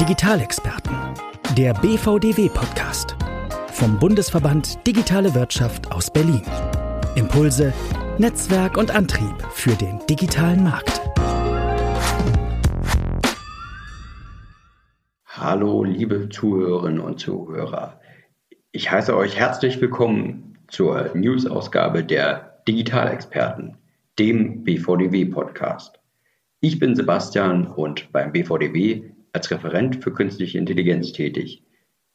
Digitalexperten. 0.00 0.94
Der 1.56 1.72
BVDW-Podcast. 1.72 3.16
Vom 3.72 3.98
Bundesverband 3.98 4.86
Digitale 4.86 5.34
Wirtschaft 5.34 5.90
aus 5.90 6.12
Berlin. 6.12 6.42
Impulse, 7.14 7.72
Netzwerk 8.18 8.76
und 8.76 8.94
Antrieb 8.94 9.34
für 9.52 9.70
den 9.70 9.98
digitalen 10.06 10.64
Markt. 10.64 11.00
Hallo, 15.24 15.82
liebe 15.84 16.28
Zuhörerinnen 16.28 17.00
und 17.00 17.18
Zuhörer. 17.18 17.98
Ich 18.72 18.90
heiße 18.90 19.16
euch 19.16 19.38
herzlich 19.38 19.80
willkommen 19.80 20.58
zur 20.68 21.10
News-Ausgabe 21.14 22.04
der 22.04 22.60
Digitalexperten, 22.68 23.78
dem 24.18 24.62
BVDW-Podcast. 24.62 25.98
Ich 26.60 26.78
bin 26.78 26.94
Sebastian 26.94 27.66
und 27.66 28.12
beim 28.12 28.32
BVDW 28.32 29.15
als 29.36 29.50
Referent 29.50 30.02
für 30.02 30.12
künstliche 30.12 30.56
Intelligenz 30.56 31.12
tätig. 31.12 31.62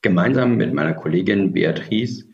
Gemeinsam 0.02 0.58
mit 0.58 0.74
meiner 0.74 0.96
Kollegin 0.96 1.54
Beatrice 1.54 2.26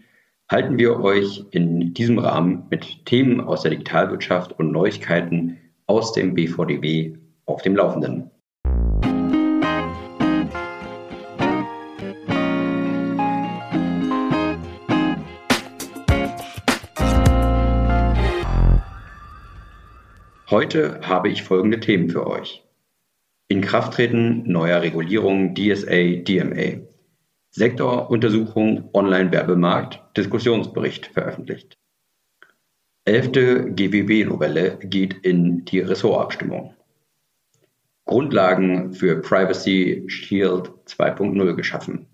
halten 0.49 0.77
wir 0.77 1.01
euch 1.01 1.43
in 1.51 1.93
diesem 1.93 2.17
Rahmen 2.19 2.67
mit 2.69 3.05
Themen 3.05 3.41
aus 3.41 3.63
der 3.63 3.71
Digitalwirtschaft 3.71 4.57
und 4.57 4.71
Neuigkeiten 4.71 5.57
aus 5.87 6.13
dem 6.13 6.35
BVDW 6.35 7.17
auf 7.45 7.61
dem 7.63 7.75
Laufenden. 7.75 8.31
Heute 20.49 21.01
habe 21.01 21.27
ich 21.27 21.43
folgende 21.43 21.81
Themen 21.81 22.09
für 22.09 22.25
euch. 22.25 22.63
Inkrafttreten 23.49 24.43
neuer 24.51 24.81
Regulierung 24.81 25.55
DSA 25.55 26.21
DMA. 26.21 26.81
Sektoruntersuchung 27.51 28.89
Online-Werbemarkt 28.93 30.17
Diskussionsbericht 30.17 31.07
veröffentlicht. 31.07 31.77
Elfte 33.05 33.71
GWB-Novelle 33.71 34.79
geht 34.79 35.13
in 35.13 35.63
die 35.63 35.79
Ressortabstimmung. 35.79 36.75
Grundlagen 38.03 38.91
für 38.91 39.21
Privacy 39.21 40.03
Shield 40.07 40.69
2.0 40.85 41.53
geschaffen. 41.53 42.07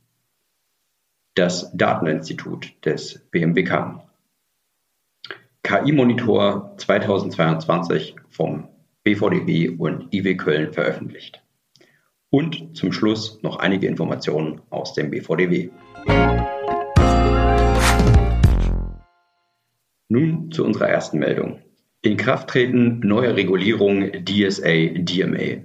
Das 1.33 1.75
Dateninstitut 1.75 2.73
des 2.85 3.25
BMWK. 3.31 4.07
KI-Monitor 5.63 6.75
2022 6.77 8.17
vom 8.29 8.67
BVDW 9.03 9.69
und 9.77 10.13
IW 10.13 10.35
Köln 10.35 10.71
veröffentlicht. 10.71 11.41
Und 12.29 12.77
zum 12.77 12.93
Schluss 12.93 13.43
noch 13.43 13.57
einige 13.57 13.87
Informationen 13.87 14.61
aus 14.69 14.93
dem 14.93 15.11
BVDW. 15.11 15.69
Nun 20.07 20.51
zu 20.51 20.63
unserer 20.63 20.89
ersten 20.89 21.19
Meldung. 21.19 21.59
Inkrafttreten 22.01 23.01
neuer 23.01 23.35
Regulierung 23.35 24.11
DSA 24.23 24.89
DMA. 24.95 25.63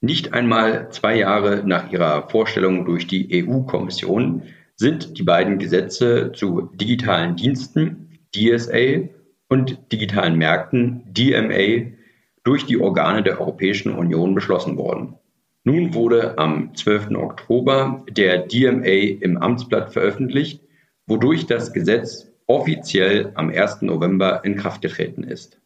Nicht 0.00 0.32
einmal 0.32 0.90
zwei 0.90 1.16
Jahre 1.16 1.64
nach 1.66 1.92
ihrer 1.92 2.28
Vorstellung 2.28 2.84
durch 2.84 3.06
die 3.06 3.44
EU-Kommission 3.44 4.44
sind 4.76 5.18
die 5.18 5.22
beiden 5.22 5.58
Gesetze 5.58 6.32
zu 6.32 6.70
digitalen 6.74 7.36
Diensten 7.36 8.20
DSA 8.34 9.08
und 9.48 9.92
digitalen 9.92 10.36
Märkten 10.36 11.02
DMA 11.12 11.97
durch 12.48 12.64
die 12.64 12.80
Organe 12.80 13.22
der 13.22 13.38
Europäischen 13.42 13.92
Union 13.92 14.34
beschlossen 14.34 14.78
worden. 14.78 15.16
Nun 15.64 15.92
wurde 15.92 16.38
am 16.38 16.74
12. 16.74 17.10
Oktober 17.10 18.06
der 18.10 18.38
DMA 18.38 19.20
im 19.20 19.36
Amtsblatt 19.36 19.92
veröffentlicht, 19.92 20.62
wodurch 21.06 21.44
das 21.44 21.74
Gesetz 21.74 22.32
offiziell 22.46 23.32
am 23.34 23.50
1. 23.50 23.82
November 23.82 24.40
in 24.46 24.56
Kraft 24.56 24.80
getreten 24.80 25.24
ist. 25.24 25.60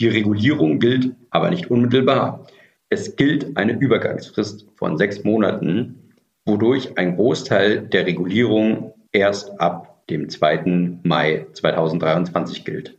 Die 0.00 0.08
Regulierung 0.08 0.80
gilt 0.80 1.14
aber 1.30 1.48
nicht 1.48 1.70
unmittelbar. 1.70 2.48
Es 2.88 3.14
gilt 3.14 3.56
eine 3.56 3.78
Übergangsfrist 3.78 4.66
von 4.74 4.98
sechs 4.98 5.22
Monaten, 5.22 6.12
wodurch 6.44 6.98
ein 6.98 7.14
Großteil 7.14 7.82
der 7.86 8.04
Regulierung 8.04 8.94
erst 9.12 9.60
ab 9.60 10.04
dem 10.10 10.28
2. 10.28 10.98
Mai 11.04 11.46
2023 11.52 12.64
gilt. 12.64 12.98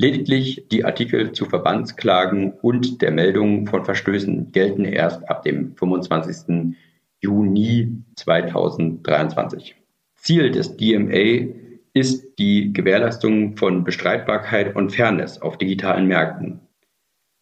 Lediglich 0.00 0.68
die 0.70 0.84
Artikel 0.84 1.32
zu 1.32 1.44
Verbandsklagen 1.44 2.52
und 2.52 3.02
der 3.02 3.10
Meldung 3.10 3.66
von 3.66 3.84
Verstößen 3.84 4.52
gelten 4.52 4.84
erst 4.84 5.28
ab 5.28 5.42
dem 5.42 5.74
25. 5.74 6.76
Juni 7.20 8.04
2023. 8.14 9.74
Ziel 10.14 10.52
des 10.52 10.76
DMA 10.76 11.48
ist 11.94 12.38
die 12.38 12.72
Gewährleistung 12.72 13.56
von 13.56 13.82
Bestreitbarkeit 13.82 14.76
und 14.76 14.90
Fairness 14.90 15.42
auf 15.42 15.58
digitalen 15.58 16.06
Märkten. 16.06 16.60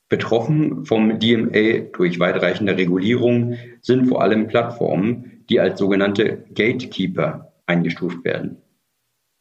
Betroffen 0.08 0.86
vom 0.86 1.18
DMA 1.18 1.90
durch 1.92 2.18
weitreichende 2.18 2.78
Regulierung 2.78 3.58
sind 3.82 4.06
vor 4.06 4.22
allem 4.22 4.46
Plattformen, 4.46 5.44
die 5.50 5.60
als 5.60 5.78
sogenannte 5.78 6.44
Gatekeeper 6.54 7.52
eingestuft 7.66 8.24
werden. 8.24 8.62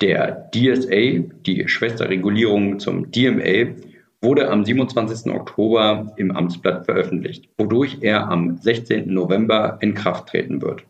Der 0.01 0.50
DSA, 0.53 1.23
die 1.45 1.67
Schwesterregulierung 1.67 2.79
zum 2.79 3.11
DMA, 3.11 3.75
wurde 4.22 4.50
am 4.50 4.66
27. 4.66 5.31
Oktober 5.31 6.13
im 6.17 6.31
Amtsblatt 6.31 6.85
veröffentlicht, 6.85 7.50
wodurch 7.57 8.00
er 8.01 8.28
am 8.29 8.57
16. 8.57 9.13
November 9.13 9.78
in 9.81 9.94
Kraft 9.94 10.29
treten 10.29 10.61
wird. 10.61 10.83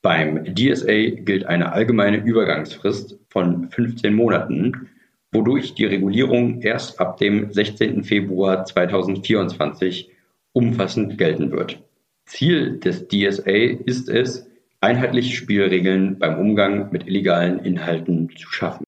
Beim 0.00 0.54
DSA 0.54 1.10
gilt 1.24 1.44
eine 1.44 1.72
allgemeine 1.72 2.18
Übergangsfrist 2.18 3.18
von 3.28 3.68
15 3.70 4.14
Monaten, 4.14 4.88
wodurch 5.32 5.74
die 5.74 5.84
Regulierung 5.84 6.62
erst 6.62 7.00
ab 7.00 7.18
dem 7.18 7.52
16. 7.52 8.04
Februar 8.04 8.64
2024 8.64 10.10
umfassend 10.52 11.18
gelten 11.18 11.50
wird. 11.50 11.82
Ziel 12.24 12.78
des 12.78 13.08
DSA 13.08 13.50
ist 13.84 14.08
es, 14.08 14.48
einheitliche 14.80 15.34
Spielregeln 15.34 16.18
beim 16.18 16.38
Umgang 16.38 16.92
mit 16.92 17.06
illegalen 17.06 17.58
Inhalten 17.58 18.30
zu 18.36 18.48
schaffen. 18.48 18.84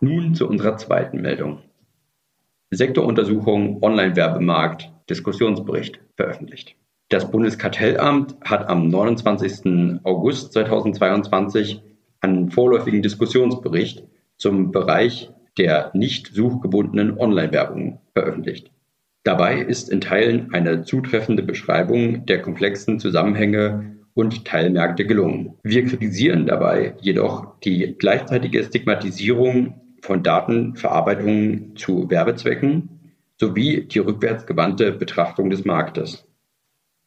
Nun 0.00 0.34
zu 0.34 0.48
unserer 0.48 0.76
zweiten 0.76 1.20
Meldung. 1.20 1.62
Sektoruntersuchung 2.70 3.82
Online-Werbemarkt 3.82 4.92
Diskussionsbericht 5.10 6.00
veröffentlicht. 6.16 6.76
Das 7.08 7.30
Bundeskartellamt 7.30 8.36
hat 8.42 8.68
am 8.68 8.88
29. 8.88 10.00
August 10.04 10.52
2022 10.52 11.82
einen 12.20 12.50
vorläufigen 12.50 13.02
Diskussionsbericht 13.02 14.04
zum 14.36 14.70
Bereich 14.70 15.30
der 15.58 15.90
nicht 15.94 16.34
suchgebundenen 16.34 17.18
Online-Werbung 17.18 18.00
veröffentlicht. 18.12 18.73
Dabei 19.24 19.58
ist 19.58 19.88
in 19.88 20.02
Teilen 20.02 20.52
eine 20.52 20.82
zutreffende 20.82 21.42
Beschreibung 21.42 22.26
der 22.26 22.42
komplexen 22.42 23.00
Zusammenhänge 23.00 23.96
und 24.12 24.44
Teilmärkte 24.44 25.06
gelungen. 25.06 25.54
Wir 25.62 25.84
kritisieren 25.84 26.46
dabei 26.46 26.94
jedoch 27.00 27.58
die 27.60 27.96
gleichzeitige 27.98 28.62
Stigmatisierung 28.62 29.80
von 30.02 30.22
Datenverarbeitungen 30.22 31.74
zu 31.74 32.08
Werbezwecken 32.10 32.90
sowie 33.40 33.86
die 33.86 33.98
rückwärtsgewandte 33.98 34.92
Betrachtung 34.92 35.48
des 35.48 35.64
Marktes. 35.64 36.28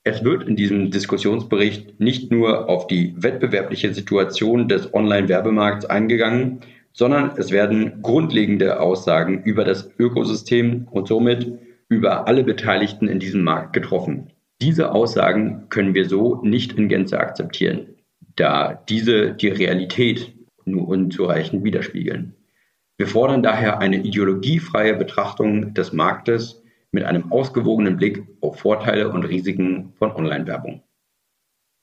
Es 0.03 0.23
wird 0.23 0.47
in 0.47 0.55
diesem 0.55 0.89
Diskussionsbericht 0.89 1.99
nicht 1.99 2.31
nur 2.31 2.67
auf 2.67 2.87
die 2.87 3.13
wettbewerbliche 3.15 3.93
Situation 3.93 4.67
des 4.67 4.91
Online-Werbemarkts 4.91 5.85
eingegangen, 5.85 6.61
sondern 6.93 7.33
es 7.37 7.51
werden 7.51 8.01
grundlegende 8.01 8.79
Aussagen 8.79 9.43
über 9.43 9.63
das 9.63 9.91
Ökosystem 9.99 10.87
und 10.89 11.07
somit 11.07 11.59
über 11.89 12.27
alle 12.27 12.43
Beteiligten 12.43 13.07
in 13.07 13.19
diesem 13.19 13.43
Markt 13.43 13.73
getroffen. 13.73 14.31
Diese 14.61 14.91
Aussagen 14.91 15.69
können 15.69 15.93
wir 15.93 16.09
so 16.09 16.41
nicht 16.43 16.73
in 16.73 16.89
Gänze 16.89 17.19
akzeptieren, 17.19 17.95
da 18.35 18.73
diese 18.73 19.33
die 19.33 19.49
Realität 19.49 20.33
nur 20.65 20.87
unzureichend 20.87 21.63
widerspiegeln. 21.63 22.35
Wir 22.97 23.07
fordern 23.07 23.43
daher 23.43 23.79
eine 23.79 23.97
ideologiefreie 23.97 24.95
Betrachtung 24.95 25.73
des 25.73 25.93
Marktes 25.93 26.63
mit 26.91 27.03
einem 27.03 27.31
ausgewogenen 27.31 27.97
Blick 27.97 28.23
auf 28.41 28.59
Vorteile 28.59 29.09
und 29.09 29.23
Risiken 29.23 29.93
von 29.97 30.11
Online-Werbung. 30.11 30.81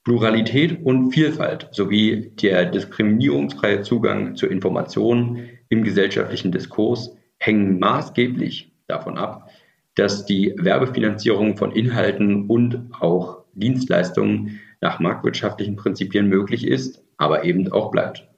Pluralität 0.04 0.84
und 0.84 1.12
Vielfalt 1.12 1.68
sowie 1.70 2.32
der 2.42 2.66
diskriminierungsfreie 2.66 3.82
Zugang 3.82 4.36
zu 4.36 4.46
Informationen 4.46 5.48
im 5.68 5.82
gesellschaftlichen 5.82 6.52
Diskurs 6.52 7.16
hängen 7.38 7.78
maßgeblich 7.78 8.72
davon 8.86 9.16
ab, 9.16 9.48
dass 9.94 10.26
die 10.26 10.54
Werbefinanzierung 10.56 11.56
von 11.56 11.72
Inhalten 11.72 12.46
und 12.48 12.80
auch 13.00 13.44
Dienstleistungen 13.54 14.60
nach 14.80 15.00
marktwirtschaftlichen 15.00 15.76
Prinzipien 15.76 16.28
möglich 16.28 16.66
ist, 16.66 17.02
aber 17.16 17.44
eben 17.44 17.70
auch 17.72 17.90
bleibt. 17.90 18.28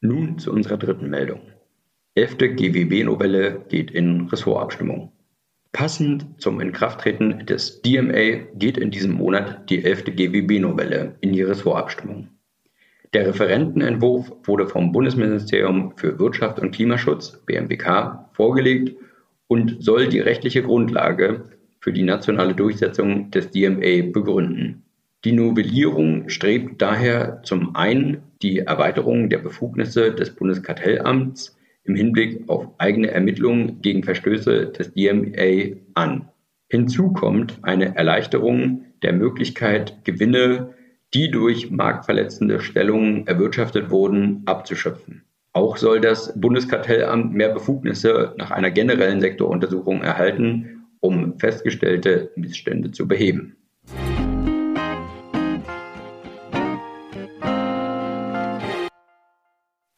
Nun 0.00 0.38
zu 0.38 0.52
unserer 0.52 0.76
dritten 0.76 1.08
Meldung. 1.08 1.40
Elfte 2.14 2.54
GWB-Novelle 2.54 3.64
geht 3.68 3.90
in 3.90 4.28
Ressortabstimmung. 4.28 5.12
Passend 5.72 6.26
zum 6.36 6.60
Inkrafttreten 6.60 7.46
des 7.46 7.80
DMA 7.80 8.44
geht 8.54 8.76
in 8.76 8.90
diesem 8.90 9.12
Monat 9.12 9.70
die 9.70 9.82
elfte 9.82 10.12
GWB-Novelle 10.12 11.16
in 11.22 11.32
die 11.32 11.42
Ressortabstimmung. 11.42 12.21
Der 13.14 13.26
Referentenentwurf 13.26 14.32
wurde 14.44 14.66
vom 14.66 14.90
Bundesministerium 14.90 15.92
für 15.96 16.18
Wirtschaft 16.18 16.58
und 16.58 16.70
Klimaschutz 16.70 17.42
BMWK 17.44 18.30
vorgelegt 18.32 18.96
und 19.48 19.76
soll 19.84 20.08
die 20.08 20.20
rechtliche 20.20 20.62
Grundlage 20.62 21.44
für 21.80 21.92
die 21.92 22.04
nationale 22.04 22.54
Durchsetzung 22.54 23.30
des 23.30 23.50
DMA 23.50 24.10
begründen. 24.12 24.84
Die 25.24 25.32
Novellierung 25.32 26.30
strebt 26.30 26.80
daher 26.80 27.42
zum 27.42 27.76
einen 27.76 28.22
die 28.40 28.60
Erweiterung 28.60 29.28
der 29.28 29.38
Befugnisse 29.38 30.14
des 30.14 30.34
Bundeskartellamts 30.34 31.56
im 31.84 31.94
Hinblick 31.94 32.48
auf 32.48 32.68
eigene 32.78 33.10
Ermittlungen 33.10 33.82
gegen 33.82 34.04
Verstöße 34.04 34.68
des 34.68 34.94
DMA 34.94 35.76
an. 35.94 36.28
Hinzu 36.70 37.12
kommt 37.12 37.58
eine 37.62 37.94
Erleichterung 37.94 38.86
der 39.02 39.12
Möglichkeit, 39.12 40.04
Gewinne, 40.04 40.74
die 41.14 41.30
durch 41.30 41.70
marktverletzende 41.70 42.60
Stellungen 42.60 43.26
erwirtschaftet 43.26 43.90
wurden, 43.90 44.42
abzuschöpfen. 44.46 45.22
Auch 45.52 45.76
soll 45.76 46.00
das 46.00 46.32
Bundeskartellamt 46.40 47.34
mehr 47.34 47.50
Befugnisse 47.50 48.34
nach 48.38 48.50
einer 48.50 48.70
generellen 48.70 49.20
Sektoruntersuchung 49.20 50.02
erhalten, 50.02 50.86
um 51.00 51.38
festgestellte 51.38 52.30
Missstände 52.36 52.90
zu 52.90 53.06
beheben. 53.06 53.56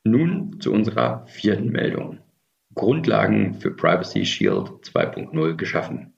Nun 0.02 0.56
zu 0.58 0.72
unserer 0.72 1.24
vierten 1.26 1.70
Meldung. 1.70 2.18
Grundlagen 2.74 3.54
für 3.54 3.70
Privacy 3.70 4.24
Shield 4.24 4.68
2.0 4.82 5.54
geschaffen. 5.54 6.13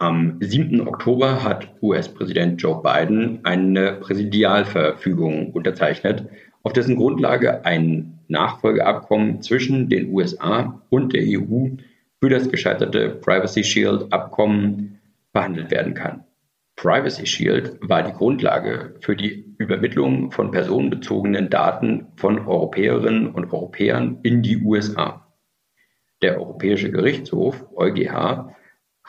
Am 0.00 0.38
7. 0.40 0.88
Oktober 0.88 1.44
hat 1.44 1.74
US-Präsident 1.82 2.62
Joe 2.62 2.80
Biden 2.82 3.40
eine 3.42 3.92
Präsidialverfügung 3.92 5.52
unterzeichnet, 5.52 6.26
auf 6.62 6.72
dessen 6.72 6.96
Grundlage 6.96 7.66
ein 7.66 8.18
Nachfolgeabkommen 8.28 9.42
zwischen 9.42 9.90
den 9.90 10.10
USA 10.10 10.80
und 10.88 11.12
der 11.12 11.24
EU 11.26 11.76
für 12.18 12.30
das 12.30 12.48
gescheiterte 12.48 13.10
Privacy 13.10 13.62
Shield 13.62 14.10
Abkommen 14.10 14.98
verhandelt 15.32 15.70
werden 15.70 15.92
kann. 15.92 16.24
Privacy 16.76 17.26
Shield 17.26 17.76
war 17.82 18.02
die 18.02 18.12
Grundlage 18.12 18.94
für 19.00 19.14
die 19.14 19.54
Übermittlung 19.58 20.32
von 20.32 20.50
personenbezogenen 20.50 21.50
Daten 21.50 22.06
von 22.16 22.38
Europäerinnen 22.38 23.28
und 23.28 23.52
Europäern 23.52 24.20
in 24.22 24.40
die 24.40 24.62
USA. 24.62 25.26
Der 26.22 26.38
Europäische 26.38 26.90
Gerichtshof 26.90 27.66
EuGH 27.76 28.54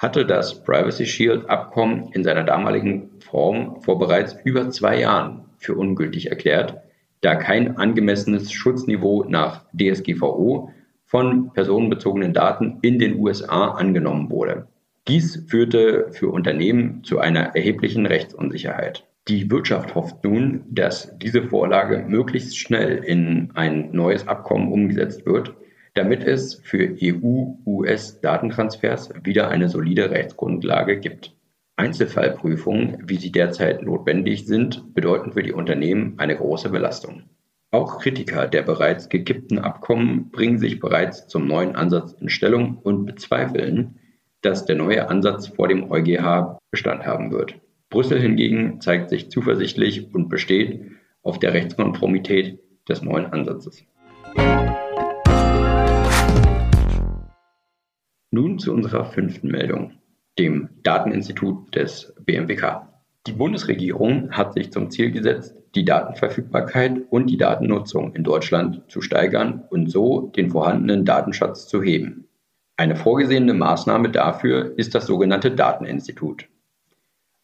hatte 0.01 0.25
das 0.25 0.63
Privacy 0.63 1.05
Shield 1.05 1.47
Abkommen 1.47 2.09
in 2.13 2.23
seiner 2.23 2.43
damaligen 2.43 3.11
Form 3.19 3.79
vor 3.83 3.99
bereits 3.99 4.35
über 4.43 4.71
zwei 4.71 4.99
Jahren 4.99 5.45
für 5.59 5.75
ungültig 5.75 6.31
erklärt, 6.31 6.81
da 7.21 7.35
kein 7.35 7.77
angemessenes 7.77 8.51
Schutzniveau 8.51 9.25
nach 9.29 9.63
DSGVO 9.73 10.71
von 11.05 11.53
personenbezogenen 11.53 12.33
Daten 12.33 12.79
in 12.81 12.97
den 12.97 13.19
USA 13.19 13.73
angenommen 13.73 14.31
wurde. 14.31 14.67
Dies 15.07 15.45
führte 15.47 16.07
für 16.11 16.29
Unternehmen 16.29 17.03
zu 17.03 17.19
einer 17.19 17.55
erheblichen 17.55 18.07
Rechtsunsicherheit. 18.07 19.05
Die 19.27 19.51
Wirtschaft 19.51 19.93
hofft 19.93 20.23
nun, 20.23 20.63
dass 20.67 21.15
diese 21.19 21.43
Vorlage 21.43 22.03
möglichst 22.07 22.57
schnell 22.57 23.03
in 23.03 23.51
ein 23.53 23.89
neues 23.91 24.27
Abkommen 24.27 24.71
umgesetzt 24.71 25.27
wird, 25.27 25.53
damit 25.93 26.23
es 26.23 26.55
für 26.55 26.95
EU-US-Datentransfers 27.01 29.13
wieder 29.23 29.49
eine 29.49 29.69
solide 29.69 30.11
Rechtsgrundlage 30.11 30.99
gibt. 30.99 31.33
Einzelfallprüfungen, 31.75 33.03
wie 33.07 33.17
sie 33.17 33.31
derzeit 33.31 33.81
notwendig 33.81 34.45
sind, 34.45 34.93
bedeuten 34.93 35.33
für 35.33 35.41
die 35.43 35.53
Unternehmen 35.53 36.13
eine 36.17 36.37
große 36.37 36.69
Belastung. 36.69 37.23
Auch 37.71 37.99
Kritiker 37.99 38.47
der 38.47 38.61
bereits 38.63 39.09
gekippten 39.09 39.59
Abkommen 39.59 40.29
bringen 40.29 40.59
sich 40.59 40.79
bereits 40.79 41.27
zum 41.27 41.47
neuen 41.47 41.75
Ansatz 41.75 42.13
in 42.13 42.29
Stellung 42.29 42.77
und 42.77 43.05
bezweifeln, 43.05 43.99
dass 44.41 44.65
der 44.65 44.75
neue 44.75 45.09
Ansatz 45.09 45.47
vor 45.47 45.67
dem 45.67 45.89
EuGH 45.89 46.59
Bestand 46.69 47.05
haben 47.05 47.31
wird. 47.31 47.55
Brüssel 47.89 48.19
hingegen 48.19 48.81
zeigt 48.81 49.09
sich 49.09 49.31
zuversichtlich 49.31 50.13
und 50.13 50.29
besteht 50.29 50.91
auf 51.23 51.39
der 51.39 51.53
Rechtskonformität 51.53 52.59
des 52.87 53.01
neuen 53.01 53.25
Ansatzes. 53.27 53.83
Nun 58.41 58.57
zu 58.57 58.73
unserer 58.73 59.05
fünften 59.05 59.49
Meldung, 59.49 59.91
dem 60.39 60.69
Dateninstitut 60.81 61.75
des 61.75 62.11
BMWK. 62.25 62.87
Die 63.27 63.33
Bundesregierung 63.33 64.31
hat 64.31 64.55
sich 64.55 64.71
zum 64.71 64.89
Ziel 64.89 65.11
gesetzt, 65.11 65.55
die 65.75 65.85
Datenverfügbarkeit 65.85 67.03
und 67.11 67.27
die 67.27 67.37
Datennutzung 67.37 68.15
in 68.15 68.23
Deutschland 68.23 68.81
zu 68.87 68.99
steigern 69.01 69.63
und 69.69 69.91
so 69.91 70.31
den 70.35 70.49
vorhandenen 70.49 71.05
Datenschatz 71.05 71.67
zu 71.67 71.83
heben. 71.83 72.29
Eine 72.77 72.95
vorgesehene 72.95 73.53
Maßnahme 73.53 74.09
dafür 74.09 74.73
ist 74.75 74.95
das 74.95 75.05
sogenannte 75.05 75.51
Dateninstitut. 75.51 76.47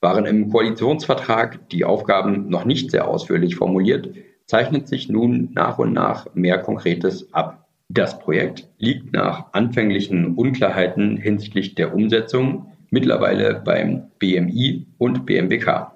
Waren 0.02 0.26
im 0.26 0.50
Koalitionsvertrag 0.50 1.70
die 1.70 1.86
Aufgaben 1.86 2.50
noch 2.50 2.66
nicht 2.66 2.90
sehr 2.90 3.08
ausführlich 3.08 3.56
formuliert, 3.56 4.10
zeichnet 4.48 4.88
sich 4.88 5.10
nun 5.10 5.52
nach 5.54 5.78
und 5.78 5.94
nach 5.94 6.34
mehr 6.34 6.58
Konkretes 6.58 7.32
ab. 7.36 7.67
Das 7.90 8.20
Projekt 8.20 8.68
liegt 8.78 9.14
nach 9.14 9.54
anfänglichen 9.54 10.36
Unklarheiten 10.36 11.18
hinsichtlich 11.18 11.76
der 11.76 11.96
Umsetzung 11.96 12.74
mittlerweile 12.90 13.62
beim 13.64 14.12
BMI 14.20 14.86
und 14.98 15.26
BMWK. 15.26 15.94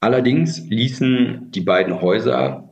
Allerdings 0.00 0.66
ließen 0.68 1.50
die 1.50 1.60
beiden 1.60 2.00
Häuser 2.00 2.68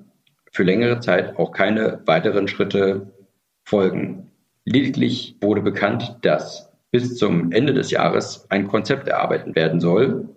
für 0.52 0.62
längere 0.62 1.00
Zeit 1.00 1.36
auch 1.36 1.52
keine 1.52 2.00
weiteren 2.06 2.48
Schritte 2.48 3.12
folgen. 3.64 4.30
Lediglich 4.64 5.36
wurde 5.40 5.62
bekannt, 5.62 6.18
dass 6.22 6.72
bis 6.90 7.16
zum 7.16 7.52
Ende 7.52 7.72
des 7.74 7.90
Jahres 7.90 8.46
ein 8.50 8.66
Konzept 8.66 9.08
erarbeitet 9.08 9.54
werden 9.54 9.80
soll 9.80 10.28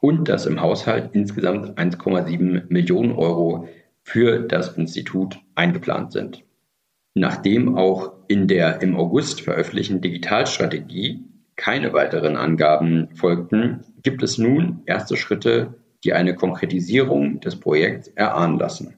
und 0.00 0.28
dass 0.28 0.46
im 0.46 0.60
Haushalt 0.60 1.10
insgesamt 1.12 1.78
1,7 1.78 2.64
Millionen 2.68 3.12
Euro 3.12 3.68
für 4.02 4.40
das 4.40 4.76
Institut 4.76 5.38
eingeplant 5.54 6.12
sind. 6.12 6.44
Nachdem 7.14 7.76
auch 7.76 8.12
in 8.26 8.48
der 8.48 8.82
im 8.82 8.96
August 8.96 9.40
veröffentlichten 9.42 10.00
Digitalstrategie 10.00 11.24
keine 11.56 11.92
weiteren 11.92 12.36
Angaben 12.36 13.08
folgten, 13.14 13.84
gibt 14.02 14.22
es 14.24 14.36
nun 14.36 14.82
erste 14.86 15.16
Schritte, 15.16 15.74
die 16.02 16.12
eine 16.12 16.34
Konkretisierung 16.34 17.40
des 17.40 17.56
Projekts 17.56 18.08
erahnen 18.08 18.58
lassen. 18.58 18.96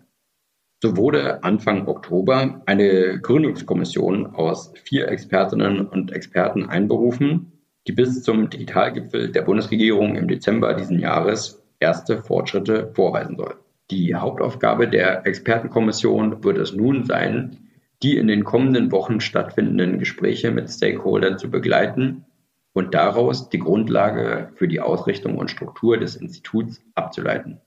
So 0.82 0.96
wurde 0.96 1.44
Anfang 1.44 1.86
Oktober 1.88 2.62
eine 2.66 3.20
Gründungskommission 3.20 4.34
aus 4.34 4.72
vier 4.82 5.08
Expertinnen 5.08 5.86
und 5.86 6.12
Experten 6.12 6.64
einberufen, 6.64 7.52
die 7.86 7.92
bis 7.92 8.22
zum 8.22 8.50
Digitalgipfel 8.50 9.30
der 9.30 9.42
Bundesregierung 9.42 10.16
im 10.16 10.28
Dezember 10.28 10.74
diesen 10.74 10.98
Jahres 10.98 11.62
erste 11.80 12.22
Fortschritte 12.22 12.90
vorweisen 12.94 13.36
soll. 13.36 13.54
Die 13.90 14.14
Hauptaufgabe 14.14 14.88
der 14.88 15.26
Expertenkommission 15.26 16.42
wird 16.42 16.58
es 16.58 16.72
nun 16.72 17.04
sein, 17.04 17.65
die 18.02 18.16
in 18.16 18.28
den 18.28 18.44
kommenden 18.44 18.92
Wochen 18.92 19.20
stattfindenden 19.20 19.98
Gespräche 19.98 20.50
mit 20.50 20.70
Stakeholdern 20.70 21.38
zu 21.38 21.50
begleiten 21.50 22.24
und 22.72 22.94
daraus 22.94 23.48
die 23.48 23.58
Grundlage 23.58 24.50
für 24.54 24.68
die 24.68 24.80
Ausrichtung 24.80 25.38
und 25.38 25.50
Struktur 25.50 25.96
des 25.96 26.16
Instituts 26.16 26.82
abzuleiten. 26.94 27.60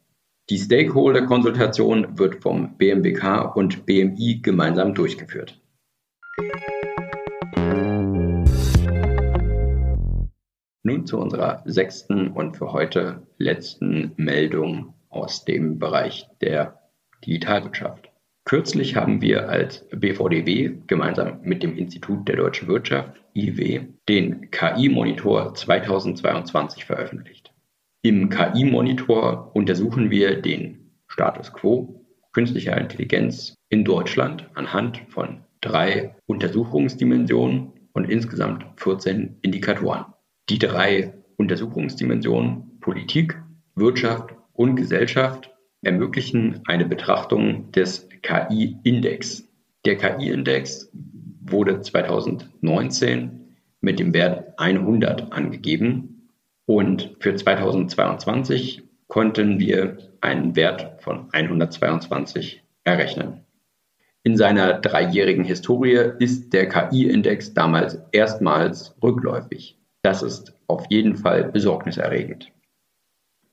Die 0.49 0.57
Stakeholder-Konsultation 0.57 2.17
wird 2.17 2.41
vom 2.41 2.77
BMWK 2.77 3.55
und 3.55 3.85
BMI 3.85 4.39
gemeinsam 4.41 4.93
durchgeführt. 4.93 5.59
Nun 10.81 11.05
zu 11.05 11.19
unserer 11.19 11.61
sechsten 11.65 12.29
und 12.29 12.57
für 12.57 12.71
heute 12.71 13.27
letzten 13.37 14.13
Meldung 14.15 14.93
aus 15.09 15.45
dem 15.45 15.77
Bereich 15.77 16.27
der 16.41 16.79
Digitalwirtschaft. 17.25 18.08
Kürzlich 18.49 18.95
haben 18.95 19.21
wir 19.21 19.47
als 19.47 19.87
BVDW 19.89 20.71
gemeinsam 20.87 21.39
mit 21.43 21.61
dem 21.61 21.77
Institut 21.77 22.27
der 22.27 22.37
deutschen 22.37 22.67
Wirtschaft 22.67 23.21
IW 23.35 23.81
den 24.09 24.49
KI-Monitor 24.49 25.53
2022 25.53 26.83
veröffentlicht. 26.83 27.53
Im 28.01 28.29
KI-Monitor 28.29 29.51
untersuchen 29.53 30.09
wir 30.09 30.41
den 30.41 30.95
Status 31.07 31.53
quo 31.53 32.03
künstlicher 32.33 32.75
Intelligenz 32.75 33.53
in 33.69 33.85
Deutschland 33.85 34.49
anhand 34.55 35.03
von 35.09 35.41
drei 35.61 36.15
Untersuchungsdimensionen 36.25 37.73
und 37.93 38.09
insgesamt 38.09 38.65
14 38.77 39.37
Indikatoren. 39.43 40.05
Die 40.49 40.57
drei 40.57 41.13
Untersuchungsdimensionen 41.37 42.79
Politik, 42.79 43.39
Wirtschaft 43.75 44.33
und 44.53 44.75
Gesellschaft 44.75 45.51
ermöglichen 45.81 46.61
eine 46.65 46.85
Betrachtung 46.85 47.71
des 47.71 48.08
KI-Index. 48.21 49.47
Der 49.85 49.97
KI-Index 49.97 50.91
wurde 51.41 51.81
2019 51.81 53.55
mit 53.81 53.99
dem 53.99 54.13
Wert 54.13 54.53
100 54.57 55.31
angegeben 55.31 56.29
und 56.65 57.15
für 57.19 57.35
2022 57.35 58.83
konnten 59.07 59.59
wir 59.59 59.97
einen 60.21 60.55
Wert 60.55 61.01
von 61.01 61.29
122 61.31 62.63
errechnen. 62.83 63.45
In 64.23 64.37
seiner 64.37 64.73
dreijährigen 64.73 65.45
Historie 65.45 66.11
ist 66.19 66.51
der 66.53 66.67
KI-Index 66.67 67.53
damals 67.53 67.99
erstmals 68.11 68.95
rückläufig. 69.01 69.77
Das 70.01 70.21
ist 70.21 70.53
auf 70.67 70.85
jeden 70.89 71.15
Fall 71.15 71.45
besorgniserregend. 71.45 72.51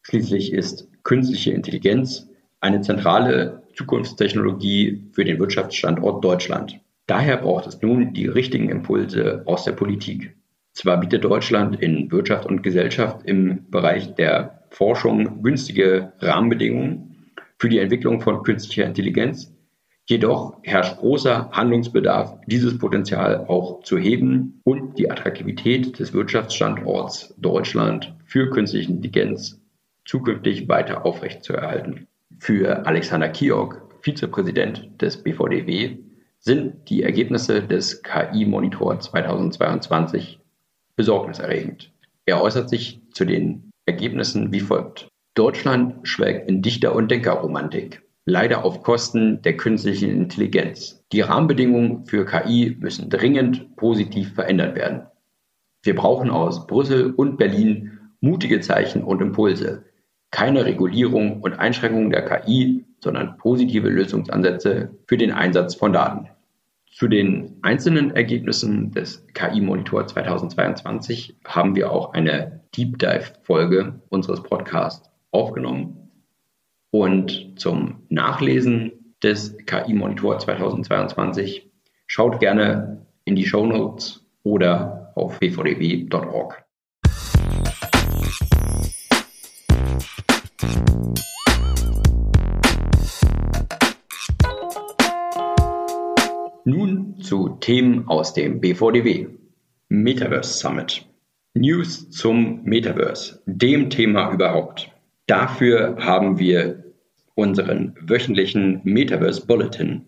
Schließlich 0.02 0.52
ist 0.52 0.88
künstliche 1.04 1.52
Intelligenz 1.52 2.28
eine 2.60 2.80
zentrale 2.80 3.62
Zukunftstechnologie 3.76 5.04
für 5.12 5.24
den 5.24 5.38
Wirtschaftsstandort 5.38 6.24
Deutschland. 6.24 6.80
Daher 7.06 7.36
braucht 7.36 7.66
es 7.66 7.80
nun 7.82 8.14
die 8.14 8.26
richtigen 8.26 8.68
Impulse 8.68 9.42
aus 9.46 9.64
der 9.64 9.72
Politik. 9.72 10.34
Zwar 10.72 10.98
bietet 10.98 11.24
Deutschland 11.24 11.80
in 11.80 12.10
Wirtschaft 12.10 12.46
und 12.46 12.62
Gesellschaft 12.62 13.24
im 13.24 13.70
Bereich 13.70 14.14
der 14.14 14.64
Forschung 14.70 15.42
günstige 15.42 16.12
Rahmenbedingungen 16.18 17.32
für 17.58 17.68
die 17.68 17.78
Entwicklung 17.78 18.20
von 18.20 18.42
künstlicher 18.42 18.84
Intelligenz, 18.84 19.54
jedoch 20.04 20.58
herrscht 20.62 20.98
großer 20.98 21.50
Handlungsbedarf, 21.52 22.38
dieses 22.46 22.76
Potenzial 22.78 23.46
auch 23.46 23.82
zu 23.82 23.96
heben 23.96 24.60
und 24.64 24.98
die 24.98 25.10
Attraktivität 25.10 25.98
des 25.98 26.12
Wirtschaftsstandorts 26.12 27.34
Deutschland 27.38 28.14
für 28.26 28.50
künstliche 28.50 28.90
Intelligenz 28.90 29.62
zukünftig 30.04 30.68
weiter 30.68 31.06
aufrechtzuerhalten. 31.06 32.06
Für 32.38 32.86
Alexander 32.86 33.28
Kiok, 33.28 33.82
Vizepräsident 34.02 34.90
des 35.00 35.22
BVDW, 35.22 35.98
sind 36.38 36.88
die 36.88 37.02
Ergebnisse 37.02 37.62
des 37.62 38.02
KI-Monitor 38.02 39.00
2022 39.00 40.38
besorgniserregend. 40.94 41.92
Er 42.24 42.40
äußert 42.42 42.68
sich 42.68 43.00
zu 43.12 43.24
den 43.24 43.70
Ergebnissen 43.86 44.52
wie 44.52 44.60
folgt. 44.60 45.08
Deutschland 45.34 46.06
schwelgt 46.08 46.48
in 46.48 46.62
Dichter- 46.62 46.94
und 46.94 47.10
Denkerromantik, 47.10 48.02
leider 48.24 48.64
auf 48.64 48.82
Kosten 48.82 49.42
der 49.42 49.56
künstlichen 49.56 50.10
Intelligenz. 50.10 51.04
Die 51.12 51.20
Rahmenbedingungen 51.20 52.06
für 52.06 52.24
KI 52.24 52.76
müssen 52.80 53.10
dringend 53.10 53.76
positiv 53.76 54.34
verändert 54.34 54.76
werden. 54.76 55.06
Wir 55.82 55.94
brauchen 55.94 56.30
aus 56.30 56.66
Brüssel 56.66 57.12
und 57.12 57.36
Berlin 57.36 57.98
mutige 58.20 58.60
Zeichen 58.60 59.04
und 59.04 59.22
Impulse, 59.22 59.84
keine 60.30 60.64
Regulierung 60.64 61.40
und 61.40 61.54
Einschränkung 61.54 62.10
der 62.10 62.24
KI, 62.24 62.84
sondern 63.00 63.36
positive 63.38 63.88
Lösungsansätze 63.88 64.90
für 65.06 65.16
den 65.16 65.32
Einsatz 65.32 65.74
von 65.74 65.92
Daten. 65.92 66.28
Zu 66.92 67.08
den 67.08 67.58
einzelnen 67.62 68.16
Ergebnissen 68.16 68.90
des 68.90 69.26
KI-Monitor 69.34 70.06
2022 70.06 71.36
haben 71.44 71.76
wir 71.76 71.92
auch 71.92 72.14
eine 72.14 72.62
Deep 72.74 72.98
Dive-Folge 72.98 74.00
unseres 74.08 74.42
Podcasts 74.42 75.10
aufgenommen. 75.30 76.10
Und 76.90 77.52
zum 77.56 78.06
Nachlesen 78.08 79.14
des 79.22 79.56
KI-Monitor 79.66 80.38
2022 80.38 81.70
schaut 82.06 82.40
gerne 82.40 83.06
in 83.24 83.36
die 83.36 83.46
Show 83.46 83.66
Notes 83.66 84.24
oder 84.42 85.12
auf 85.16 85.38
bvdw.org. 85.38 86.65
Themen 97.66 98.06
aus 98.06 98.32
dem 98.32 98.60
BVDW. 98.60 99.26
Metaverse 99.88 100.56
Summit. 100.56 101.04
News 101.54 102.08
zum 102.10 102.62
Metaverse, 102.62 103.42
dem 103.46 103.90
Thema 103.90 104.32
überhaupt. 104.32 104.88
Dafür 105.26 105.96
haben 105.98 106.38
wir 106.38 106.84
unseren 107.34 107.96
wöchentlichen 108.00 108.82
Metaverse 108.84 109.44
Bulletin, 109.44 110.02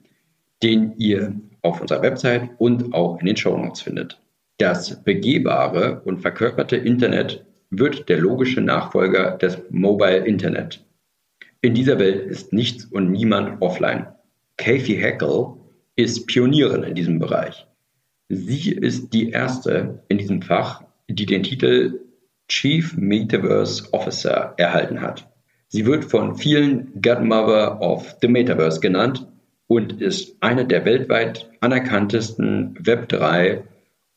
den 0.63 0.95
ihr 0.99 1.35
auf 1.63 1.81
unserer 1.81 2.03
Website 2.03 2.49
und 2.59 2.95
auch 2.95 3.19
in 3.19 3.27
den 3.27 3.37
Show 3.37 3.59
Notes 3.59 3.83
findet. 3.83 4.23
Das 4.59 5.03
begehbare 5.03 6.03
und 6.05 6.21
verkörperte 6.21 6.77
Internet 6.77 7.45
wird 7.71 8.09
der 8.09 8.19
logische 8.19 8.61
Nachfolger 8.61 9.33
des 9.33 9.59
Mobile 9.71 10.25
Internet. 10.25 10.87
In 11.61 11.75
dieser 11.75 11.99
Welt 11.99 12.25
ist 12.25 12.53
nichts 12.53 12.85
und 12.85 13.11
niemand 13.11 13.61
offline. 13.61 14.07
Kathy 14.59 14.97
Hackel 14.97 15.58
ist 15.99 16.29
Pionierin 16.29 16.85
in 16.85 16.95
diesem 16.95 17.19
Bereich. 17.19 17.67
Sie 18.29 18.71
ist 18.71 19.13
die 19.13 19.31
erste 19.31 20.05
in 20.09 20.19
diesem 20.19 20.43
Fach, 20.43 20.85
die 21.09 21.27
den 21.27 21.43
Titel 21.43 21.99
Chief 22.49 22.97
Metaverse 22.97 23.93
Officer 23.93 24.55
erhalten 24.59 25.01
hat. 25.01 25.29
Sie 25.67 25.85
wird 25.85 26.05
von 26.05 26.37
vielen 26.37 26.93
Godmother 27.03 27.81
of 27.83 28.17
the 28.23 28.29
Metaverse 28.29 28.79
genannt 28.79 29.27
und 29.67 30.01
ist 30.01 30.37
eine 30.41 30.65
der 30.65 30.85
weltweit 30.85 31.51
anerkanntesten 31.61 32.79
Web3 32.79 33.63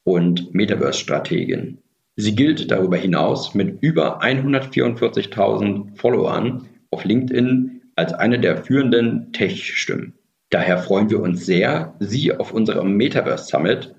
und 0.03 0.53
Metaverse-Strategen. 0.53 1.79
Sie 2.15 2.35
gilt 2.35 2.69
darüber 2.69 2.97
hinaus 2.97 3.55
mit 3.55 3.81
über 3.81 4.21
144.000 4.21 5.97
Followern 5.97 6.69
auf 6.91 7.05
LinkedIn 7.05 7.81
als 7.95 8.13
eine 8.13 8.39
der 8.39 8.57
führenden 8.63 9.33
Tech-Stimmen. 9.33 10.13
Daher 10.51 10.79
freuen 10.79 11.09
wir 11.09 11.21
uns 11.21 11.45
sehr, 11.45 11.93
Sie 11.99 12.37
auf 12.37 12.51
unserem 12.51 12.97
Metaverse 12.97 13.45
Summit, 13.45 13.95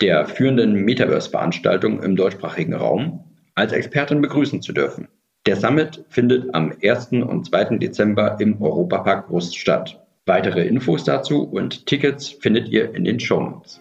der 0.00 0.26
führenden 0.26 0.84
Metaverse-Veranstaltung 0.84 2.00
im 2.00 2.14
deutschsprachigen 2.14 2.74
Raum, 2.74 3.24
als 3.56 3.72
Expertin 3.72 4.22
begrüßen 4.22 4.62
zu 4.62 4.72
dürfen. 4.72 5.08
Der 5.46 5.56
Summit 5.56 6.04
findet 6.08 6.54
am 6.54 6.72
1. 6.80 7.08
und 7.10 7.46
2. 7.46 7.78
Dezember 7.78 8.36
im 8.38 8.62
Europapark 8.62 9.26
Brust 9.26 9.58
statt. 9.58 10.00
Weitere 10.26 10.64
Infos 10.64 11.02
dazu 11.02 11.42
und 11.42 11.86
Tickets 11.86 12.28
findet 12.28 12.68
ihr 12.68 12.94
in 12.94 13.02
den 13.02 13.18
Show 13.18 13.40
Notes. 13.40 13.80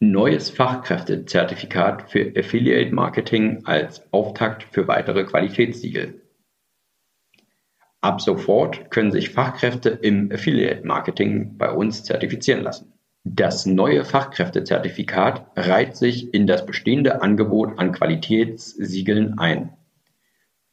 Neues 0.00 0.50
Fachkräftezertifikat 0.50 2.10
für 2.10 2.32
Affiliate 2.36 2.92
Marketing 2.92 3.60
als 3.66 4.02
Auftakt 4.12 4.64
für 4.72 4.88
weitere 4.88 5.22
Qualitätssiegel. 5.22 6.25
Ab 8.00 8.20
sofort 8.20 8.90
können 8.90 9.10
sich 9.10 9.30
Fachkräfte 9.30 9.88
im 9.90 10.30
Affiliate 10.32 10.86
Marketing 10.86 11.56
bei 11.56 11.70
uns 11.70 12.04
zertifizieren 12.04 12.62
lassen. 12.62 12.92
Das 13.24 13.66
neue 13.66 14.04
Fachkräftezertifikat 14.04 15.46
reiht 15.56 15.96
sich 15.96 16.32
in 16.32 16.46
das 16.46 16.64
bestehende 16.64 17.22
Angebot 17.22 17.78
an 17.78 17.90
Qualitätssiegeln 17.92 19.38
ein. 19.38 19.72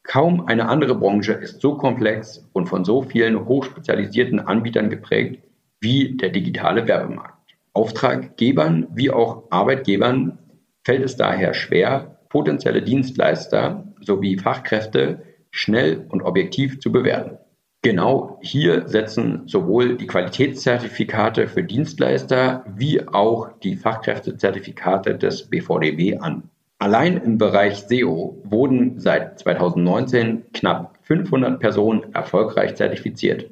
Kaum 0.03 0.45
eine 0.45 0.67
andere 0.67 0.95
Branche 0.95 1.33
ist 1.33 1.61
so 1.61 1.77
komplex 1.77 2.47
und 2.53 2.67
von 2.67 2.85
so 2.85 3.01
vielen 3.01 3.45
hochspezialisierten 3.45 4.39
Anbietern 4.39 4.89
geprägt 4.89 5.41
wie 5.79 6.15
der 6.15 6.29
digitale 6.29 6.87
Werbemarkt. 6.87 7.55
Auftraggebern 7.73 8.87
wie 8.93 9.09
auch 9.09 9.45
Arbeitgebern 9.49 10.37
fällt 10.83 11.03
es 11.03 11.15
daher 11.15 11.53
schwer, 11.53 12.19
potenzielle 12.29 12.83
Dienstleister 12.83 13.85
sowie 13.99 14.37
Fachkräfte 14.37 15.23
schnell 15.53 16.05
und 16.09 16.23
objektiv 16.23 16.79
zu 16.79 16.91
bewerten. 16.91 17.37
Genau 17.83 18.39
hier 18.41 18.87
setzen 18.87 19.43
sowohl 19.45 19.97
die 19.97 20.07
Qualitätszertifikate 20.07 21.47
für 21.47 21.63
Dienstleister 21.63 22.65
wie 22.75 23.07
auch 23.07 23.51
die 23.59 23.75
Fachkräftezertifikate 23.75 25.15
des 25.15 25.49
BVDW 25.49 26.17
an. 26.17 26.49
Allein 26.79 27.17
im 27.17 27.37
Bereich 27.37 27.85
SEO 27.87 28.41
wurden 28.43 28.99
seit 28.99 29.39
2019 29.39 30.51
knapp 30.53 30.97
500 31.03 31.59
Personen 31.59 32.13
erfolgreich 32.13 32.75
zertifiziert. 32.75 33.51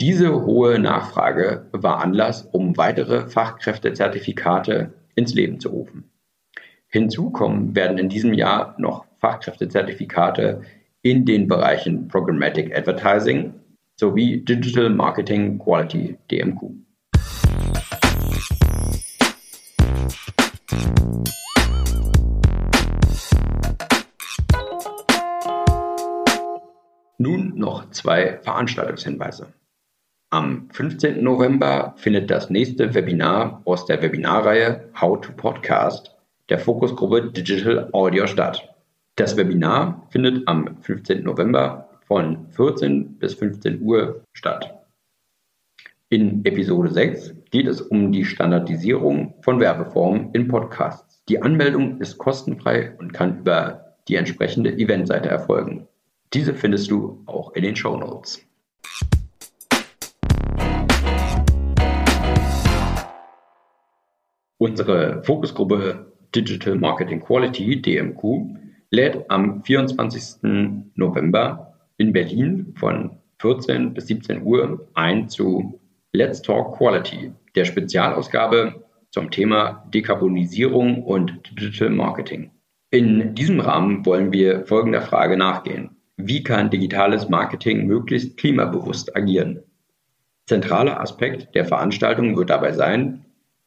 Diese 0.00 0.44
hohe 0.44 0.78
Nachfrage 0.78 1.66
war 1.72 2.02
Anlass, 2.02 2.42
um 2.42 2.76
weitere 2.76 3.28
Fachkräftezertifikate 3.28 4.94
ins 5.14 5.34
Leben 5.34 5.60
zu 5.60 5.68
rufen. 5.68 6.10
Hinzu 6.88 7.30
kommen 7.30 7.76
werden 7.76 7.98
in 7.98 8.08
diesem 8.08 8.34
Jahr 8.34 8.76
noch 8.78 9.04
Fachkräftezertifikate 9.18 10.62
in 11.04 11.26
den 11.26 11.46
Bereichen 11.46 12.08
Programmatic 12.08 12.74
Advertising 12.74 13.52
sowie 14.00 14.38
Digital 14.42 14.88
Marketing 14.88 15.58
Quality 15.58 16.16
DMQ. 16.30 16.62
Nun 27.18 27.52
noch 27.54 27.90
zwei 27.90 28.38
Veranstaltungshinweise. 28.42 29.52
Am 30.30 30.70
15. 30.72 31.22
November 31.22 31.94
findet 31.98 32.30
das 32.30 32.48
nächste 32.48 32.94
Webinar 32.94 33.60
aus 33.66 33.84
der 33.84 34.00
Webinarreihe 34.00 34.88
How 34.98 35.20
to 35.20 35.32
Podcast 35.32 36.16
der 36.48 36.58
Fokusgruppe 36.58 37.30
Digital 37.30 37.90
Audio 37.92 38.26
statt. 38.26 38.73
Das 39.16 39.36
Webinar 39.36 40.08
findet 40.10 40.48
am 40.48 40.76
15. 40.82 41.22
November 41.22 41.88
von 42.08 42.48
14 42.50 43.16
bis 43.16 43.34
15 43.34 43.80
Uhr 43.80 44.24
statt. 44.32 44.84
In 46.08 46.44
Episode 46.44 46.90
6 46.90 47.32
geht 47.52 47.68
es 47.68 47.80
um 47.80 48.10
die 48.10 48.24
Standardisierung 48.24 49.34
von 49.40 49.60
Werbeformen 49.60 50.30
in 50.32 50.48
Podcasts. 50.48 51.22
Die 51.28 51.40
Anmeldung 51.40 52.00
ist 52.00 52.18
kostenfrei 52.18 52.92
und 52.98 53.12
kann 53.12 53.38
über 53.38 53.94
die 54.08 54.16
entsprechende 54.16 54.72
Eventseite 54.72 55.28
erfolgen. 55.28 55.86
Diese 56.32 56.52
findest 56.52 56.90
du 56.90 57.22
auch 57.26 57.52
in 57.52 57.62
den 57.62 57.76
Show 57.76 57.96
Notes. 57.96 58.44
Unsere 64.58 65.22
Fokusgruppe 65.22 66.12
Digital 66.34 66.74
Marketing 66.74 67.20
Quality, 67.20 67.80
DMQ, 67.80 68.63
lädt 68.94 69.28
am 69.28 69.62
24. 69.62 70.92
November 70.94 71.74
in 71.98 72.12
Berlin 72.12 72.74
von 72.76 73.10
14 73.40 73.92
bis 73.92 74.06
17 74.06 74.42
Uhr 74.42 74.88
ein 74.94 75.28
zu 75.28 75.80
Let's 76.12 76.40
Talk 76.40 76.78
Quality, 76.78 77.32
der 77.56 77.64
Spezialausgabe 77.64 78.84
zum 79.10 79.30
Thema 79.30 79.84
Dekarbonisierung 79.92 81.02
und 81.02 81.40
Digital 81.50 81.90
Marketing. 81.90 82.50
In 82.90 83.34
diesem 83.34 83.60
Rahmen 83.60 84.06
wollen 84.06 84.32
wir 84.32 84.64
folgender 84.66 85.02
Frage 85.02 85.36
nachgehen. 85.36 85.96
Wie 86.16 86.44
kann 86.44 86.70
digitales 86.70 87.28
Marketing 87.28 87.86
möglichst 87.86 88.36
klimabewusst 88.36 89.16
agieren? 89.16 89.60
Zentraler 90.46 91.00
Aspekt 91.00 91.54
der 91.56 91.64
Veranstaltung 91.64 92.36
wird 92.36 92.50
dabei 92.50 92.72
sein, 92.72 93.24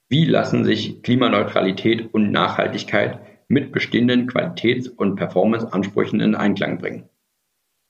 wie 0.07 0.23
lassen 0.23 0.63
sich 0.63 1.03
Klimaneutralität 1.03 2.13
und 2.13 2.31
Nachhaltigkeit 2.31 3.19
mit 3.47 3.71
bestehenden 3.71 4.27
Qualitäts- 4.27 4.89
und 4.89 5.15
Performanceansprüchen 5.15 6.19
in 6.19 6.35
Einklang 6.35 6.77
bringen? 6.77 7.09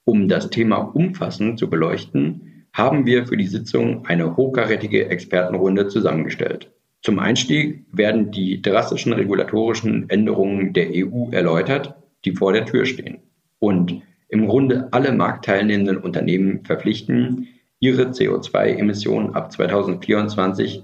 Um 0.05 0.27
das 0.27 0.49
Thema 0.49 0.77
umfassend 0.77 1.59
zu 1.59 1.69
beleuchten, 1.69 2.65
haben 2.73 3.05
wir 3.05 3.25
für 3.25 3.37
die 3.37 3.47
Sitzung 3.47 4.05
eine 4.05 4.37
hochkarätige 4.37 5.09
Expertenrunde 5.09 5.87
zusammengestellt. 5.87 6.71
Zum 7.01 7.19
Einstieg 7.19 7.85
werden 7.91 8.31
die 8.31 8.61
drastischen 8.61 9.13
regulatorischen 9.13 10.09
Änderungen 10.09 10.73
der 10.73 10.89
EU 10.93 11.29
erläutert, 11.31 11.95
die 12.25 12.33
vor 12.33 12.53
der 12.53 12.65
Tür 12.65 12.85
stehen 12.85 13.19
und 13.59 14.01
im 14.29 14.47
Grunde 14.47 14.89
alle 14.91 15.11
marktteilnehmenden 15.11 15.97
Unternehmen 15.97 16.63
verpflichten, 16.65 17.47
ihre 17.79 18.09
CO2-Emissionen 18.09 19.35
ab 19.35 19.51
2024 19.51 20.83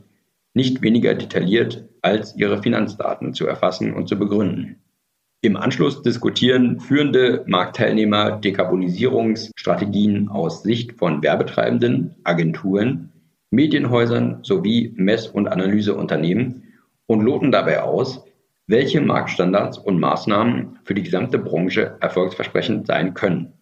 nicht 0.53 0.81
weniger 0.81 1.13
detailliert 1.15 1.89
als 2.03 2.35
ihre 2.35 2.61
Finanzdaten 2.61 3.33
zu 3.33 3.47
erfassen 3.47 3.93
und 3.93 4.07
zu 4.07 4.19
begründen. 4.19 4.83
Im 5.41 5.57
Anschluss 5.57 6.01
diskutieren 6.01 6.79
führende 6.79 7.43
Marktteilnehmer 7.47 8.39
Dekarbonisierungsstrategien 8.39 10.29
aus 10.29 10.63
Sicht 10.63 10.93
von 10.93 11.21
Werbetreibenden, 11.23 12.15
Agenturen, 12.23 13.11
Medienhäusern 13.49 14.39
sowie 14.43 14.93
Mess- 14.95 15.27
und 15.27 15.47
Analyseunternehmen 15.47 16.63
und 17.07 17.21
loten 17.21 17.51
dabei 17.51 17.81
aus, 17.81 18.23
welche 18.67 19.01
Marktstandards 19.01 19.77
und 19.77 19.99
Maßnahmen 19.99 20.79
für 20.83 20.93
die 20.93 21.03
gesamte 21.03 21.37
Branche 21.39 21.97
erfolgsversprechend 21.99 22.87
sein 22.87 23.13
können. 23.13 23.53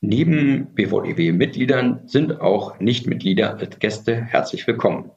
Neben 0.00 0.74
BVDW-Mitgliedern 0.74 2.00
sind 2.06 2.40
auch 2.40 2.80
Nichtmitglieder 2.80 3.58
als 3.58 3.78
Gäste 3.78 4.16
herzlich 4.16 4.66
willkommen. 4.66 5.10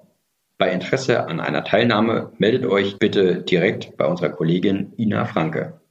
Bei 0.57 0.71
Interesse 0.71 1.27
an 1.27 1.41
einer 1.41 1.65
Teilnahme 1.65 2.31
meldet 2.37 2.65
euch 2.65 2.97
bitte 2.97 3.43
direkt 3.43 3.97
bei 3.97 4.05
unserer 4.05 4.29
Kollegin 4.29 4.93
Ina 4.95 5.25
Franke. 5.25 5.81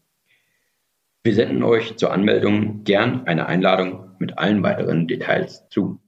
Wir 1.23 1.35
senden 1.35 1.62
euch 1.62 1.99
zur 1.99 2.11
Anmeldung 2.11 2.83
gern 2.83 3.26
eine 3.26 3.44
Einladung 3.44 4.12
mit 4.18 4.38
allen 4.38 4.62
weiteren 4.62 5.06
Details 5.06 5.68
zu. 5.68 6.00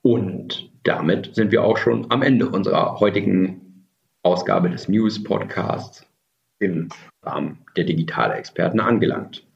Und 0.00 0.70
damit 0.84 1.34
sind 1.34 1.52
wir 1.52 1.62
auch 1.62 1.76
schon 1.76 2.10
am 2.10 2.22
Ende 2.22 2.48
unserer 2.48 2.98
heutigen 2.98 3.90
Ausgabe 4.22 4.70
des 4.70 4.88
News 4.88 5.22
Podcasts 5.22 6.06
im 6.58 6.88
Rahmen 7.22 7.58
der 7.76 7.84
digitale 7.84 8.34
Experten 8.34 8.80
angelangt. 8.80 9.46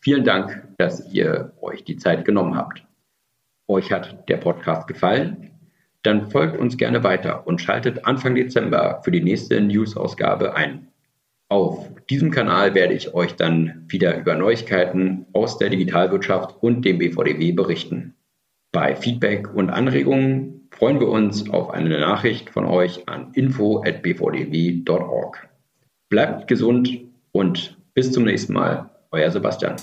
Vielen 0.00 0.24
Dank, 0.24 0.68
dass 0.78 1.12
ihr 1.12 1.52
euch 1.60 1.84
die 1.84 1.96
Zeit 1.96 2.24
genommen 2.24 2.56
habt. 2.56 2.84
Euch 3.66 3.90
hat 3.90 4.28
der 4.28 4.36
Podcast 4.36 4.86
gefallen? 4.86 5.50
Dann 6.02 6.30
folgt 6.30 6.56
uns 6.56 6.76
gerne 6.76 7.02
weiter 7.02 7.46
und 7.46 7.60
schaltet 7.60 8.06
Anfang 8.06 8.36
Dezember 8.36 9.00
für 9.02 9.10
die 9.10 9.22
nächste 9.22 9.60
News-Ausgabe 9.60 10.54
ein. 10.54 10.88
Auf 11.48 11.90
diesem 12.10 12.30
Kanal 12.30 12.74
werde 12.74 12.94
ich 12.94 13.14
euch 13.14 13.34
dann 13.34 13.84
wieder 13.88 14.16
über 14.16 14.36
Neuigkeiten 14.36 15.26
aus 15.32 15.58
der 15.58 15.70
Digitalwirtschaft 15.70 16.56
und 16.60 16.84
dem 16.84 16.98
BVDW 16.98 17.52
berichten. 17.52 18.14
Bei 18.72 18.94
Feedback 18.94 19.52
und 19.54 19.70
Anregungen 19.70 20.68
freuen 20.70 21.00
wir 21.00 21.08
uns 21.08 21.50
auf 21.50 21.70
eine 21.70 21.98
Nachricht 21.98 22.50
von 22.50 22.66
euch 22.66 23.08
an 23.08 23.32
info@bvdw.org. 23.32 25.48
Bleibt 26.08 26.46
gesund 26.46 27.00
und 27.32 27.76
bis 27.94 28.12
zum 28.12 28.24
nächsten 28.24 28.52
Mal. 28.52 28.88
Euer 29.10 29.28
Sebastian. 29.28 29.74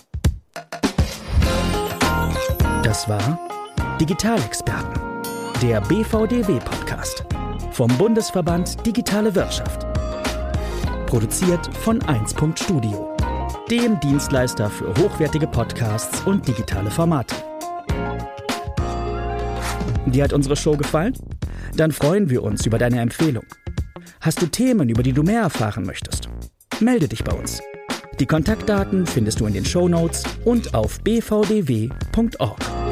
Das 2.81 3.09
war 3.09 3.39
Digitalexperten, 3.99 5.01
der 5.61 5.81
BVDW-Podcast 5.81 7.25
vom 7.71 7.89
Bundesverband 7.97 8.85
Digitale 8.85 9.35
Wirtschaft. 9.35 9.85
Produziert 11.07 11.67
von 11.75 12.01
1. 12.03 12.35
Studio, 12.55 13.17
dem 13.69 13.99
Dienstleister 13.99 14.69
für 14.69 14.93
hochwertige 14.95 15.47
Podcasts 15.47 16.21
und 16.25 16.47
digitale 16.47 16.89
Formate. 16.89 17.35
Dir 20.05 20.23
hat 20.23 20.31
unsere 20.31 20.55
Show 20.55 20.77
gefallen? 20.77 21.17
Dann 21.75 21.91
freuen 21.91 22.29
wir 22.29 22.43
uns 22.43 22.65
über 22.65 22.77
deine 22.77 23.01
Empfehlung. 23.01 23.43
Hast 24.23 24.41
du 24.41 24.47
Themen, 24.47 24.87
über 24.87 25.03
die 25.03 25.11
du 25.11 25.21
mehr 25.21 25.41
erfahren 25.41 25.85
möchtest? 25.85 26.29
Melde 26.79 27.09
dich 27.09 27.25
bei 27.25 27.33
uns. 27.33 27.61
Die 28.21 28.25
Kontaktdaten 28.25 29.05
findest 29.05 29.41
du 29.41 29.45
in 29.47 29.53
den 29.53 29.65
Show 29.65 29.89
Notes 29.89 30.23
und 30.45 30.73
auf 30.73 31.01
bvdw.org. 31.01 32.82